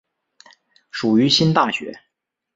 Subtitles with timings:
[0.89, 2.01] 属于新大学。